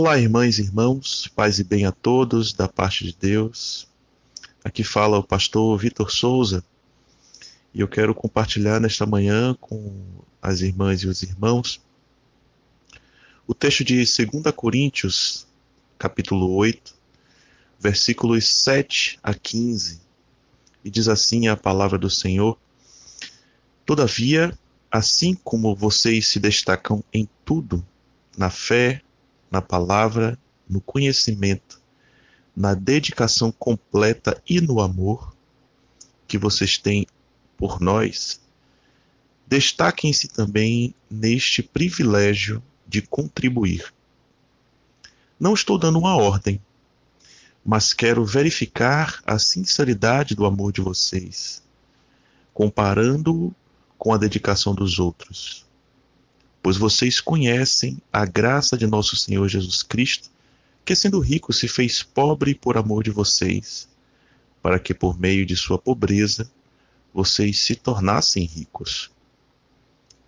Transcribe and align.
Olá, 0.00 0.16
irmãs 0.16 0.60
e 0.60 0.62
irmãos, 0.62 1.26
paz 1.34 1.58
e 1.58 1.64
bem 1.64 1.84
a 1.84 1.90
todos, 1.90 2.52
da 2.52 2.68
parte 2.68 3.04
de 3.04 3.12
Deus. 3.12 3.88
Aqui 4.62 4.84
fala 4.84 5.18
o 5.18 5.24
pastor 5.24 5.76
Vitor 5.76 6.12
Souza 6.12 6.64
e 7.74 7.80
eu 7.80 7.88
quero 7.88 8.14
compartilhar 8.14 8.78
nesta 8.78 9.04
manhã 9.04 9.56
com 9.60 9.92
as 10.40 10.60
irmãs 10.60 11.00
e 11.00 11.08
os 11.08 11.24
irmãos 11.24 11.80
o 13.44 13.52
texto 13.52 13.82
de 13.82 13.96
2 13.96 14.54
Coríntios, 14.54 15.48
capítulo 15.98 16.54
8, 16.54 16.94
versículos 17.80 18.46
7 18.46 19.18
a 19.20 19.34
15. 19.34 20.00
E 20.84 20.90
diz 20.90 21.08
assim 21.08 21.48
a 21.48 21.56
palavra 21.56 21.98
do 21.98 22.08
Senhor: 22.08 22.56
Todavia, 23.84 24.56
assim 24.92 25.34
como 25.34 25.74
vocês 25.74 26.28
se 26.28 26.38
destacam 26.38 27.02
em 27.12 27.28
tudo, 27.44 27.84
na 28.36 28.48
fé, 28.48 29.02
na 29.50 29.62
palavra, 29.62 30.38
no 30.68 30.80
conhecimento, 30.80 31.80
na 32.54 32.74
dedicação 32.74 33.50
completa 33.52 34.42
e 34.48 34.60
no 34.60 34.80
amor 34.80 35.34
que 36.26 36.36
vocês 36.36 36.76
têm 36.76 37.06
por 37.56 37.80
nós, 37.80 38.40
destaquem-se 39.46 40.28
também 40.28 40.94
neste 41.10 41.62
privilégio 41.62 42.62
de 42.86 43.00
contribuir. 43.00 43.92
Não 45.40 45.54
estou 45.54 45.78
dando 45.78 45.98
uma 45.98 46.16
ordem, 46.16 46.60
mas 47.64 47.92
quero 47.92 48.24
verificar 48.24 49.22
a 49.24 49.38
sinceridade 49.38 50.34
do 50.34 50.44
amor 50.44 50.72
de 50.72 50.80
vocês, 50.80 51.62
comparando-o 52.52 53.54
com 53.96 54.12
a 54.12 54.18
dedicação 54.18 54.74
dos 54.74 54.98
outros 54.98 55.67
pois 56.68 56.76
vocês 56.76 57.18
conhecem 57.18 57.96
a 58.12 58.26
graça 58.26 58.76
de 58.76 58.86
nosso 58.86 59.16
Senhor 59.16 59.48
Jesus 59.48 59.82
Cristo, 59.82 60.28
que 60.84 60.94
sendo 60.94 61.18
rico 61.18 61.50
se 61.50 61.66
fez 61.66 62.02
pobre 62.02 62.54
por 62.54 62.76
amor 62.76 63.02
de 63.02 63.10
vocês, 63.10 63.88
para 64.60 64.78
que 64.78 64.92
por 64.92 65.18
meio 65.18 65.46
de 65.46 65.56
sua 65.56 65.78
pobreza 65.78 66.46
vocês 67.14 67.60
se 67.60 67.74
tornassem 67.74 68.44
ricos. 68.44 69.10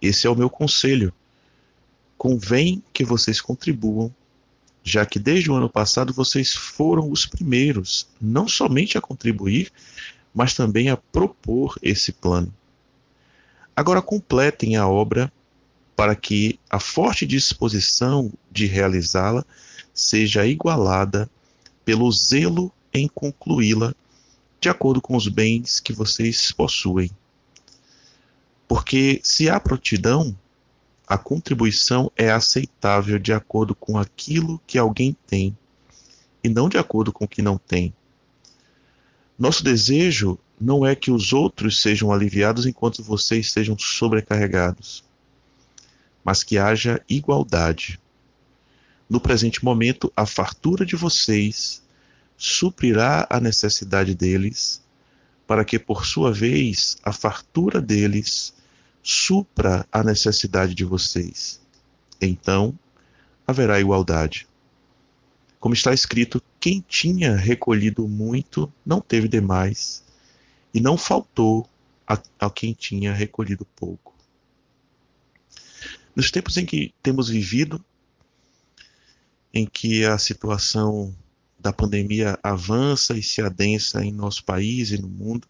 Esse 0.01 0.27
é 0.27 0.31
o 0.31 0.35
meu 0.35 0.49
conselho. 0.49 1.13
Convém 2.17 2.83
que 2.91 3.05
vocês 3.05 3.39
contribuam, 3.39 4.11
já 4.83 5.05
que 5.05 5.19
desde 5.19 5.51
o 5.51 5.55
ano 5.55 5.69
passado 5.69 6.11
vocês 6.11 6.55
foram 6.55 7.11
os 7.11 7.27
primeiros, 7.27 8.09
não 8.19 8.49
somente 8.49 8.97
a 8.97 9.01
contribuir, 9.03 9.71
mas 10.33 10.55
também 10.55 10.89
a 10.89 10.97
propor 10.97 11.77
esse 11.83 12.13
plano. 12.13 12.51
Agora 13.77 14.01
completem 14.01 14.77
a 14.77 14.89
obra 14.89 15.31
para 16.01 16.17
que 16.17 16.59
a 16.71 16.81
forte 16.81 17.27
disposição 17.27 18.33
de 18.51 18.65
realizá-la 18.65 19.45
seja 19.93 20.47
igualada 20.47 21.31
pelo 21.85 22.11
zelo 22.11 22.73
em 22.91 23.07
concluí-la 23.07 23.95
de 24.59 24.71
acordo 24.71 25.03
com 25.03 25.15
os 25.15 25.29
bens 25.29 25.79
que 25.79 25.93
vocês 25.93 26.53
possuem. 26.53 27.11
Porque 28.67 29.21
se 29.23 29.51
há 29.51 29.61
prontidão, 29.61 30.35
a 31.07 31.19
contribuição 31.19 32.11
é 32.17 32.31
aceitável 32.31 33.19
de 33.19 33.35
acordo 33.35 33.75
com 33.75 33.99
aquilo 33.99 34.59
que 34.67 34.79
alguém 34.79 35.15
tem 35.27 35.55
e 36.43 36.49
não 36.49 36.71
de 36.71 36.79
acordo 36.79 37.13
com 37.13 37.27
o 37.27 37.29
que 37.29 37.43
não 37.43 37.59
tem. 37.59 37.93
Nosso 39.39 39.63
desejo 39.63 40.39
não 40.59 40.87
é 40.87 40.95
que 40.95 41.11
os 41.11 41.35
outros 41.35 41.83
sejam 41.83 42.11
aliviados 42.11 42.65
enquanto 42.65 43.03
vocês 43.03 43.53
sejam 43.53 43.79
sobrecarregados 43.79 45.10
mas 46.25 46.43
que 46.43 46.59
haja 46.59 47.03
igualdade. 47.09 48.01
No 49.09 49.21
presente 49.21 49.65
momento, 49.65 50.13
a 50.17 50.25
fartura 50.25 50.87
de 50.87 50.97
vocês 50.97 51.83
suprirá 52.37 53.27
a 53.29 53.41
necessidade 53.41 54.15
deles, 54.15 54.83
para 55.47 55.65
que, 55.65 55.79
por 55.79 56.07
sua 56.07 56.33
vez, 56.33 56.97
a 57.03 57.13
fartura 57.13 57.81
deles 57.81 58.55
supra 59.03 59.87
a 59.91 60.03
necessidade 60.03 60.75
de 60.75 60.85
vocês. 60.85 61.61
Então 62.21 62.79
haverá 63.47 63.81
igualdade. 63.81 64.47
Como 65.59 65.75
está 65.75 65.93
escrito, 65.93 66.43
quem 66.59 66.85
tinha 66.87 67.37
recolhido 67.37 68.07
muito 68.07 68.73
não 68.87 69.01
teve 69.01 69.29
demais, 69.29 70.03
e 70.73 70.81
não 70.81 70.97
faltou 70.97 71.69
a, 72.07 72.19
a 72.39 72.51
quem 72.51 72.73
tinha 72.73 73.13
recolhido 73.13 73.67
pouco. 73.77 74.10
Nos 76.21 76.31
tempos 76.31 76.59
em 76.59 76.67
que 76.67 76.93
temos 77.03 77.31
vivido, 77.31 77.83
em 79.55 79.65
que 79.65 80.05
a 80.05 80.19
situação 80.19 81.17
da 81.59 81.73
pandemia 81.73 82.39
avança 82.43 83.17
e 83.17 83.23
se 83.23 83.41
adensa 83.41 84.05
em 84.05 84.13
nosso 84.13 84.45
país 84.45 84.91
e 84.91 85.01
no 85.01 85.09
mundo, 85.09 85.49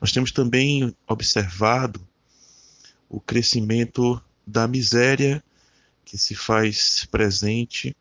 nós 0.00 0.12
temos 0.12 0.30
também 0.30 0.94
observado 1.08 2.06
o 3.08 3.20
crescimento 3.20 4.22
da 4.46 4.68
miséria 4.68 5.42
que 6.04 6.16
se 6.16 6.36
faz 6.36 7.04
presente, 7.06 7.96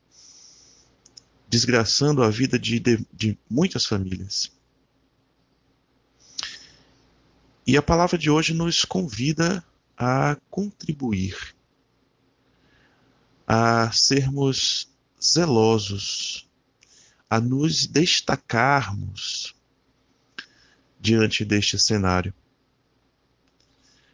desgraçando 1.49 2.21
a 2.21 2.29
vida 2.29 2.59
de, 2.59 2.79
de, 2.79 3.07
de 3.11 3.37
muitas 3.49 3.83
famílias. 3.83 4.51
E 7.65 7.75
a 7.75 7.81
palavra 7.81 8.15
de 8.15 8.29
hoje 8.29 8.53
nos 8.53 8.85
convida 8.85 9.65
a 9.97 10.37
contribuir, 10.51 11.55
a 13.47 13.91
sermos 13.91 14.87
zelosos, 15.19 16.47
a 17.27 17.41
nos 17.41 17.87
destacarmos 17.87 19.55
diante 20.99 21.43
deste 21.43 21.79
cenário. 21.79 22.31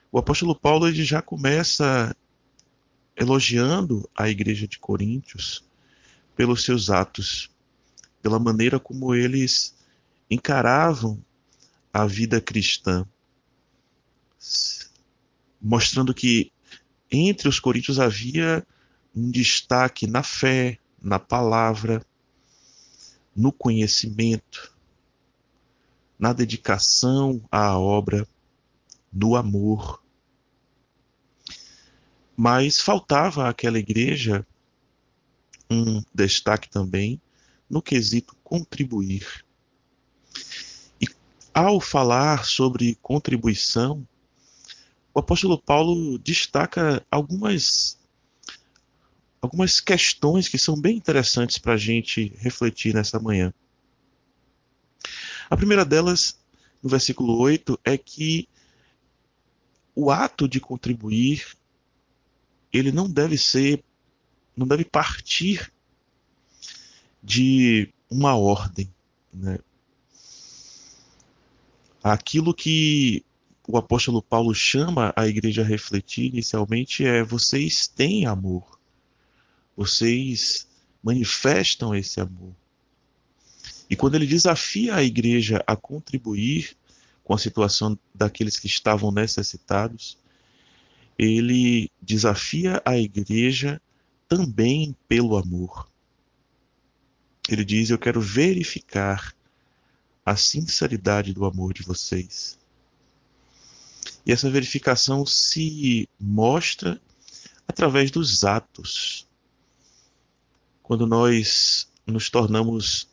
O 0.09 0.17
apóstolo 0.17 0.55
Paulo 0.55 0.87
ele 0.87 1.03
já 1.03 1.21
começa 1.21 2.15
elogiando 3.15 4.09
a 4.15 4.29
igreja 4.29 4.67
de 4.67 4.79
Coríntios 4.79 5.65
pelos 6.35 6.63
seus 6.63 6.89
atos, 6.89 7.51
pela 8.21 8.39
maneira 8.39 8.79
como 8.79 9.13
eles 9.13 9.75
encaravam 10.29 11.21
a 11.91 12.05
vida 12.05 12.39
cristã 12.39 13.05
mostrando 15.63 16.13
que 16.13 16.51
entre 17.09 17.47
os 17.47 17.59
coríntios 17.59 17.99
havia 17.99 18.65
um 19.15 19.31
destaque 19.31 20.05
na 20.05 20.21
fé, 20.21 20.77
na 21.01 21.17
palavra, 21.17 22.05
no 23.35 23.51
conhecimento, 23.51 24.75
na 26.19 26.33
dedicação 26.33 27.41
à 27.49 27.77
obra, 27.77 28.27
no 29.11 29.35
amor. 29.35 30.03
Mas 32.35 32.81
faltava 32.81 33.47
àquela 33.47 33.79
igreja 33.79 34.45
um 35.69 36.03
destaque 36.13 36.69
também 36.69 37.21
no 37.69 37.81
quesito 37.81 38.35
contribuir. 38.43 39.45
E 40.99 41.07
ao 41.53 41.79
falar 41.79 42.45
sobre 42.45 42.97
contribuição, 43.01 44.05
o 45.13 45.19
apóstolo 45.19 45.61
Paulo 45.61 46.17
destaca 46.17 47.05
algumas 47.11 47.99
algumas 49.41 49.81
questões 49.81 50.47
que 50.47 50.57
são 50.57 50.79
bem 50.79 50.95
interessantes 50.95 51.57
para 51.57 51.73
a 51.73 51.77
gente 51.77 52.33
refletir 52.37 52.93
nessa 52.93 53.19
manhã. 53.19 53.53
A 55.49 55.57
primeira 55.57 55.83
delas, 55.83 56.39
no 56.81 56.89
versículo 56.89 57.37
8, 57.37 57.77
é 57.83 57.97
que 57.97 58.47
o 59.93 60.09
ato 60.09 60.47
de 60.47 60.61
contribuir 60.61 61.45
ele 62.71 62.91
não 62.91 63.09
deve 63.09 63.37
ser 63.37 63.83
não 64.55 64.65
deve 64.65 64.85
partir 64.85 65.71
de 67.21 67.91
uma 68.09 68.35
ordem, 68.35 68.93
né? 69.33 69.59
Aquilo 72.03 72.53
que 72.53 73.25
o 73.67 73.77
apóstolo 73.77 74.21
Paulo 74.21 74.53
chama 74.53 75.13
a 75.15 75.27
igreja 75.27 75.61
a 75.61 75.65
refletir 75.65 76.25
inicialmente 76.25 77.05
é: 77.05 77.23
vocês 77.23 77.87
têm 77.87 78.25
amor, 78.25 78.79
vocês 79.75 80.67
manifestam 81.01 81.95
esse 81.95 82.19
amor. 82.19 82.53
E 83.89 83.95
quando 83.95 84.15
ele 84.15 84.25
desafia 84.25 84.95
a 84.95 85.03
igreja 85.03 85.63
a 85.67 85.75
contribuir 85.75 86.75
com 87.23 87.33
a 87.33 87.37
situação 87.37 87.97
daqueles 88.13 88.59
que 88.59 88.67
estavam 88.67 89.11
necessitados, 89.11 90.17
ele 91.17 91.89
desafia 92.01 92.81
a 92.83 92.97
igreja 92.97 93.81
também 94.27 94.95
pelo 95.07 95.37
amor. 95.37 95.87
Ele 97.47 97.63
diz: 97.63 97.89
Eu 97.89 97.99
quero 97.99 98.19
verificar 98.19 99.33
a 100.25 100.35
sinceridade 100.35 101.33
do 101.33 101.45
amor 101.45 101.73
de 101.73 101.83
vocês. 101.83 102.57
E 104.25 104.31
essa 104.31 104.49
verificação 104.49 105.25
se 105.25 106.07
mostra 106.19 107.01
através 107.67 108.09
dos 108.11 108.43
atos. 108.43 109.27
quando 110.81 111.07
nós 111.07 111.89
nos 112.05 112.29
tornamos 112.29 113.07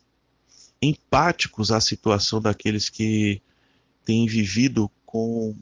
empáticos 0.81 1.71
à 1.71 1.79
situação 1.79 2.41
daqueles 2.41 2.89
que 2.89 3.41
têm 4.03 4.27
vivido 4.27 4.91
com 5.05 5.55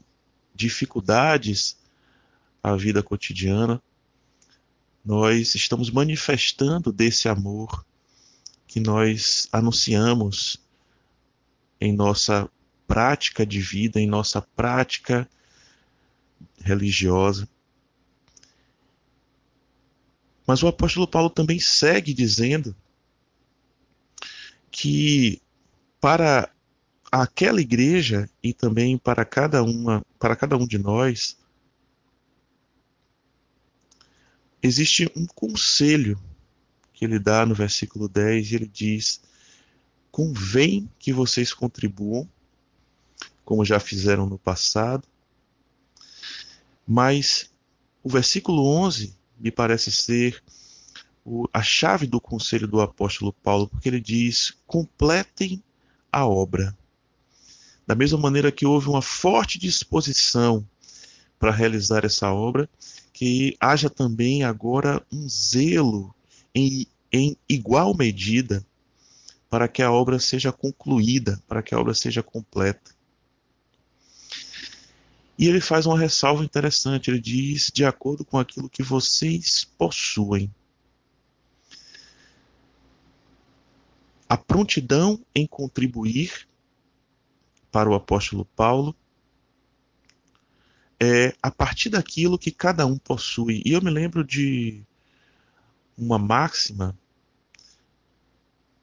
dificuldades 0.54 1.76
a 2.62 2.74
vida 2.76 3.02
cotidiana, 3.02 3.80
nós 5.04 5.54
estamos 5.54 5.88
manifestando 5.90 6.92
desse 6.92 7.28
amor 7.28 7.86
que 8.66 8.80
nós 8.80 9.48
anunciamos 9.52 10.58
em 11.80 11.92
nossa 11.92 12.50
prática 12.86 13.46
de 13.46 13.60
vida, 13.60 14.00
em 14.00 14.06
nossa 14.06 14.42
prática 14.42 15.28
religiosa. 16.60 17.48
Mas 20.46 20.62
o 20.62 20.68
apóstolo 20.68 21.06
Paulo 21.06 21.30
também 21.30 21.60
segue 21.60 22.12
dizendo 22.12 22.74
que 24.70 25.40
para 26.00 26.50
aquela 27.10 27.60
igreja 27.60 28.28
e 28.42 28.52
também 28.52 28.96
para 28.96 29.24
cada 29.24 29.62
uma, 29.62 30.04
para 30.18 30.36
cada 30.36 30.56
um 30.56 30.66
de 30.66 30.78
nós, 30.78 31.36
existe 34.62 35.10
um 35.16 35.26
conselho 35.26 36.20
que 36.92 37.04
ele 37.04 37.18
dá 37.18 37.46
no 37.46 37.54
versículo 37.54 38.08
10, 38.08 38.52
e 38.52 38.54
ele 38.54 38.66
diz: 38.66 39.20
Convém 40.10 40.90
que 40.98 41.12
vocês 41.12 41.52
contribuam, 41.52 42.28
como 43.44 43.64
já 43.64 43.80
fizeram 43.80 44.26
no 44.26 44.38
passado, 44.38 45.06
mas 46.92 47.48
o 48.02 48.08
versículo 48.08 48.66
11 48.66 49.14
me 49.38 49.52
parece 49.52 49.92
ser 49.92 50.42
o, 51.24 51.48
a 51.52 51.62
chave 51.62 52.04
do 52.04 52.20
conselho 52.20 52.66
do 52.66 52.80
apóstolo 52.80 53.32
Paulo, 53.32 53.68
porque 53.68 53.88
ele 53.88 54.00
diz: 54.00 54.56
completem 54.66 55.62
a 56.10 56.26
obra. 56.26 56.76
Da 57.86 57.94
mesma 57.94 58.18
maneira 58.18 58.50
que 58.50 58.66
houve 58.66 58.88
uma 58.88 59.00
forte 59.00 59.56
disposição 59.56 60.66
para 61.38 61.52
realizar 61.52 62.04
essa 62.04 62.32
obra, 62.32 62.68
que 63.12 63.56
haja 63.60 63.88
também 63.88 64.42
agora 64.42 65.00
um 65.12 65.28
zelo 65.28 66.12
em, 66.52 66.88
em 67.12 67.36
igual 67.48 67.96
medida 67.96 68.66
para 69.48 69.68
que 69.68 69.80
a 69.80 69.92
obra 69.92 70.18
seja 70.18 70.50
concluída, 70.50 71.40
para 71.46 71.62
que 71.62 71.72
a 71.72 71.78
obra 71.78 71.94
seja 71.94 72.20
completa. 72.20 72.90
E 75.40 75.48
ele 75.48 75.58
faz 75.58 75.86
uma 75.86 75.98
ressalva 75.98 76.44
interessante, 76.44 77.10
ele 77.10 77.18
diz: 77.18 77.70
de 77.72 77.82
acordo 77.82 78.26
com 78.26 78.38
aquilo 78.38 78.68
que 78.68 78.82
vocês 78.82 79.64
possuem. 79.78 80.54
A 84.28 84.36
prontidão 84.36 85.18
em 85.34 85.46
contribuir 85.46 86.46
para 87.72 87.88
o 87.88 87.94
apóstolo 87.94 88.44
Paulo 88.44 88.94
é 91.00 91.34
a 91.42 91.50
partir 91.50 91.88
daquilo 91.88 92.38
que 92.38 92.50
cada 92.50 92.84
um 92.84 92.98
possui. 92.98 93.62
E 93.64 93.72
eu 93.72 93.80
me 93.80 93.90
lembro 93.90 94.22
de 94.22 94.82
uma 95.96 96.18
máxima 96.18 96.94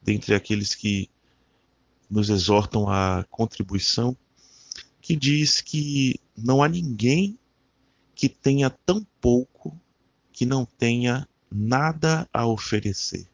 dentre 0.01 0.33
aqueles 0.33 0.73
que 0.73 1.07
nos 2.09 2.31
exortam 2.31 2.89
à 2.89 3.23
contribuição, 3.29 4.17
que 5.07 5.15
diz 5.15 5.61
que 5.61 6.19
não 6.35 6.61
há 6.61 6.67
ninguém 6.67 7.39
que 8.13 8.27
tenha 8.27 8.69
tão 8.69 9.07
pouco 9.21 9.73
que 10.33 10.45
não 10.45 10.65
tenha 10.65 11.25
nada 11.49 12.27
a 12.33 12.45
oferecer. 12.45 13.25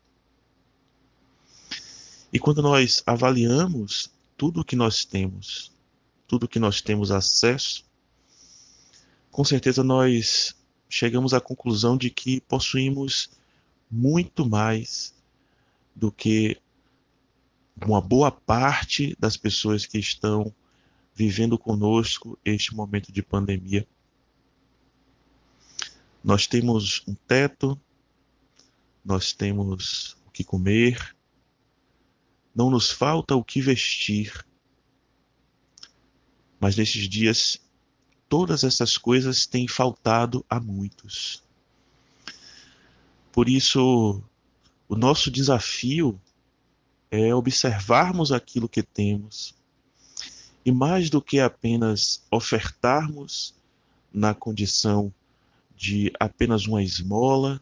E 2.32 2.38
quando 2.38 2.62
nós 2.62 3.02
avaliamos 3.08 4.12
tudo 4.38 4.62
o 4.62 4.64
que 4.64 4.76
nós 4.76 5.04
temos, 5.04 5.72
tudo 6.28 6.44
o 6.44 6.48
que 6.48 6.60
nós 6.60 6.80
temos 6.80 7.10
acesso, 7.10 7.84
com 9.32 9.44
certeza 9.44 9.84
nós 9.84 10.56
chegamos 10.88 11.34
à 11.34 11.42
conclusão 11.42 11.98
de 11.98 12.12
que 12.12 12.40
possuímos 12.42 13.32
muito 13.90 14.48
mais 14.48 15.12
do 15.96 16.12
que 16.12 16.56
uma 17.84 18.00
boa 18.00 18.30
parte 18.30 19.18
das 19.20 19.36
pessoas 19.36 19.88
que 19.88 19.98
estão 19.98 20.54
vivendo 21.16 21.58
conosco 21.58 22.38
este 22.44 22.74
momento 22.76 23.12
de 23.12 23.22
pandemia. 23.22 23.88
Nós 26.24 26.48
temos 26.48 27.04
um 27.08 27.14
teto, 27.14 27.80
nós 29.04 29.34
temos 29.34 30.18
o 30.26 30.32
que 30.32 30.44
comer, 30.44 31.16
não 32.56 32.70
nos 32.70 32.92
falta 32.92 33.36
o 33.36 33.44
que 33.44 33.62
vestir. 33.62 34.46
Mas 36.60 36.78
nesses 36.78 37.10
dias, 37.10 37.60
todas 38.30 38.64
essas 38.64 38.98
coisas 38.98 39.46
têm 39.46 39.68
faltado 39.68 40.46
a 40.50 40.60
muitos. 40.60 41.44
Por 43.32 43.50
isso, 43.50 44.24
o 44.88 44.96
nosso 44.96 45.30
desafio 45.30 46.20
é 47.12 47.36
observarmos 47.36 48.32
aquilo 48.32 48.70
que 48.70 48.82
temos 48.82 49.56
e, 50.66 50.72
mais 50.72 51.10
do 51.10 51.22
que 51.22 51.40
apenas 51.40 52.24
ofertarmos 52.32 53.56
na 54.14 54.34
condição 54.34 55.14
de 55.76 56.12
apenas 56.20 56.66
uma 56.66 56.82
esmola, 56.82 57.62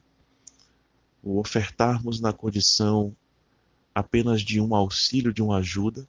ou 1.23 1.39
ofertarmos 1.39 2.19
na 2.19 2.33
condição 2.33 3.15
apenas 3.93 4.41
de 4.41 4.59
um 4.59 4.75
auxílio, 4.75 5.33
de 5.33 5.41
uma 5.41 5.57
ajuda. 5.57 6.07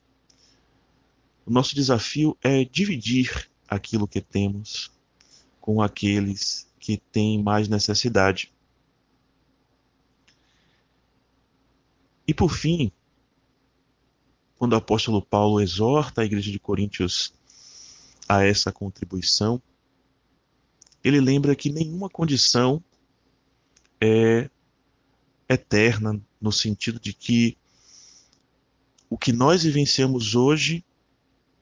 O 1.45 1.51
nosso 1.51 1.75
desafio 1.75 2.37
é 2.43 2.65
dividir 2.65 3.51
aquilo 3.69 4.07
que 4.07 4.21
temos 4.21 4.91
com 5.61 5.81
aqueles 5.81 6.69
que 6.79 6.97
têm 6.97 7.43
mais 7.43 7.69
necessidade. 7.69 8.53
E 12.27 12.35
por 12.35 12.53
fim, 12.53 12.93
quando 14.63 14.75
o 14.75 14.77
apóstolo 14.77 15.21
Paulo 15.21 15.61
exorta 15.61 16.23
a 16.23 16.25
igreja 16.25 16.53
de 16.53 16.61
Coríntios 16.61 17.35
a 18.29 18.45
essa 18.45 18.71
contribuição, 18.71 19.61
ele 21.03 21.21
lembra 21.21 21.57
que 21.57 21.69
nenhuma 21.69 22.09
condição 22.09 22.81
é 24.01 24.49
eterna, 25.49 26.17
no 26.41 26.53
sentido 26.53 27.01
de 27.01 27.13
que 27.13 27.59
o 29.11 29.19
que 29.19 29.33
nós 29.33 29.65
vivenciamos 29.65 30.37
hoje 30.37 30.85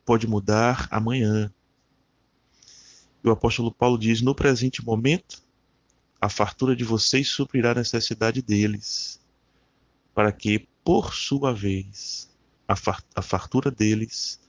pode 0.05 0.27
mudar 0.27 0.87
amanhã. 0.91 1.51
E 3.25 3.29
o 3.31 3.33
apóstolo 3.33 3.73
Paulo 3.73 3.97
diz: 3.97 4.21
no 4.21 4.35
presente 4.35 4.85
momento, 4.85 5.43
a 6.21 6.29
fartura 6.29 6.77
de 6.77 6.85
vocês 6.85 7.29
suprirá 7.29 7.71
a 7.71 7.77
necessidade 7.77 8.43
deles, 8.43 9.19
para 10.15 10.31
que, 10.31 10.69
por 10.85 11.15
sua 11.15 11.55
vez, 11.55 12.30
a 12.73 13.23
fartura 13.23 13.71
deles 13.71 14.41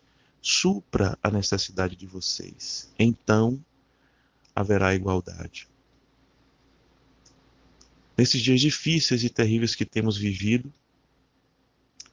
supra 0.42 1.18
a 1.24 1.32
necessidade 1.32 1.96
de 1.96 2.06
vocês. 2.06 2.92
Então 2.98 3.64
haverá 4.56 4.94
igualdade. 4.94 5.68
Nesses 8.18 8.42
dias 8.42 8.62
difíceis 8.62 9.24
e 9.24 9.30
terríveis 9.30 9.74
que 9.74 9.86
temos 9.86 10.18
vivido, 10.18 10.72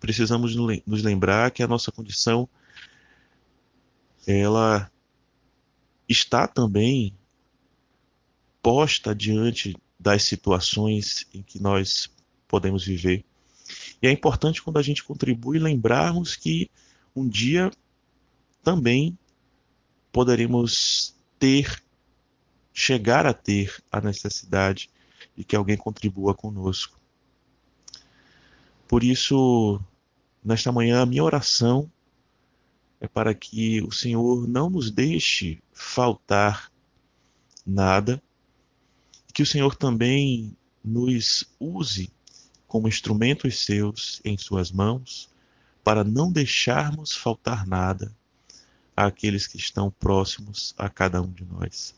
precisamos 0.00 0.54
nos 0.54 1.02
lembrar 1.02 1.50
que 1.50 1.62
a 1.62 1.68
nossa 1.68 1.92
condição 1.92 2.48
ela 4.26 4.90
está 6.08 6.46
também 6.46 7.14
posta 8.62 9.14
diante 9.14 9.76
das 9.98 10.22
situações 10.22 11.26
em 11.34 11.42
que 11.42 11.60
nós 11.60 12.10
podemos 12.46 12.84
viver. 12.84 13.24
E 14.00 14.06
é 14.06 14.10
importante 14.12 14.62
quando 14.62 14.78
a 14.78 14.82
gente 14.82 15.02
contribui 15.02 15.58
lembrarmos 15.58 16.36
que 16.36 16.70
um 17.14 17.28
dia 17.28 17.70
também 18.62 19.18
poderemos 20.12 21.14
ter, 21.38 21.82
chegar 22.72 23.26
a 23.26 23.32
ter 23.32 23.82
a 23.90 24.00
necessidade 24.00 24.90
de 25.36 25.44
que 25.44 25.56
alguém 25.56 25.76
contribua 25.76 26.34
conosco. 26.34 26.98
Por 28.86 29.02
isso, 29.02 29.80
nesta 30.44 30.72
manhã, 30.72 31.02
a 31.02 31.06
minha 31.06 31.24
oração 31.24 31.90
é 33.00 33.06
para 33.06 33.34
que 33.34 33.82
o 33.82 33.92
Senhor 33.92 34.48
não 34.48 34.70
nos 34.70 34.90
deixe 34.90 35.62
faltar 35.72 36.72
nada, 37.66 38.22
que 39.32 39.42
o 39.42 39.46
Senhor 39.46 39.76
também 39.76 40.56
nos 40.82 41.44
use 41.60 42.10
como 42.68 42.86
instrumentos 42.86 43.64
seus 43.64 44.20
em 44.24 44.36
suas 44.36 44.70
mãos, 44.70 45.28
para 45.82 46.04
não 46.04 46.30
deixarmos 46.30 47.14
faltar 47.14 47.66
nada 47.66 48.14
àqueles 48.94 49.46
que 49.46 49.56
estão 49.56 49.90
próximos 49.90 50.74
a 50.76 50.88
cada 50.88 51.22
um 51.22 51.32
de 51.32 51.44
nós. 51.46 51.94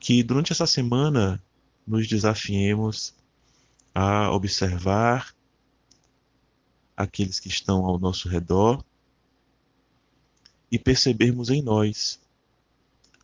Que 0.00 0.22
durante 0.22 0.52
essa 0.52 0.66
semana 0.66 1.40
nos 1.86 2.08
desafiemos 2.08 3.14
a 3.94 4.30
observar 4.32 5.32
aqueles 6.96 7.38
que 7.38 7.48
estão 7.48 7.84
ao 7.84 7.98
nosso 7.98 8.28
redor 8.28 8.84
e 10.72 10.78
percebermos 10.78 11.50
em 11.50 11.62
nós 11.62 12.18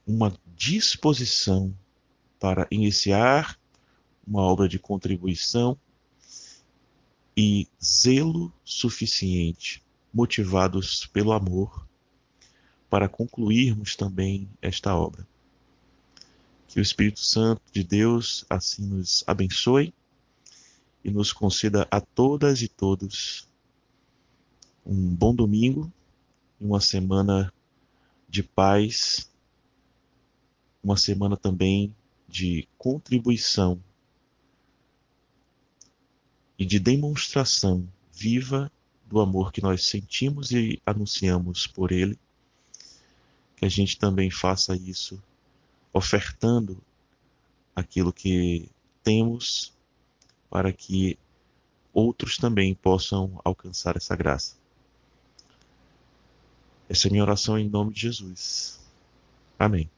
uma 0.06 0.32
disposição 0.54 1.74
para 2.38 2.66
iniciar 2.70 3.58
uma 4.26 4.42
obra 4.42 4.68
de 4.68 4.78
contribuição 4.78 5.76
e 7.36 7.66
zelo 7.82 8.52
suficiente, 8.64 9.82
motivados 10.12 11.06
pelo 11.06 11.32
amor, 11.32 11.86
para 12.88 13.08
concluirmos 13.08 13.96
também 13.96 14.48
esta 14.60 14.94
obra. 14.94 15.26
Que 16.68 16.78
o 16.78 16.82
Espírito 16.82 17.20
Santo 17.20 17.62
de 17.72 17.82
Deus 17.82 18.44
assim 18.48 18.86
nos 18.86 19.24
abençoe 19.26 19.94
e 21.04 21.10
nos 21.10 21.32
conceda 21.32 21.86
a 21.90 22.00
todas 22.00 22.62
e 22.62 22.68
todos 22.68 23.48
um 24.84 25.14
bom 25.14 25.34
domingo 25.34 25.92
e 26.60 26.64
uma 26.64 26.80
semana 26.80 27.52
de 28.28 28.42
paz, 28.42 29.30
uma 30.82 30.96
semana 30.96 31.36
também 31.36 31.94
de 32.28 32.68
contribuição 32.78 33.80
e 36.58 36.64
de 36.64 36.78
demonstração 36.78 37.88
viva 38.12 38.70
do 39.06 39.20
amor 39.20 39.52
que 39.52 39.62
nós 39.62 39.84
sentimos 39.84 40.50
e 40.52 40.80
anunciamos 40.86 41.66
por 41.66 41.92
Ele. 41.92 42.18
Que 43.56 43.64
a 43.64 43.68
gente 43.68 43.98
também 43.98 44.30
faça 44.30 44.74
isso 44.74 45.22
ofertando 45.92 46.82
aquilo 47.74 48.12
que 48.12 48.68
temos 49.02 49.72
para 50.48 50.72
que 50.72 51.18
outros 51.92 52.36
também 52.36 52.74
possam 52.74 53.40
alcançar 53.44 53.96
essa 53.96 54.16
graça. 54.16 54.56
Essa 56.88 57.08
é 57.08 57.10
minha 57.10 57.22
oração 57.22 57.58
em 57.58 57.68
nome 57.68 57.92
de 57.92 58.00
Jesus. 58.02 58.80
Amém. 59.58 59.90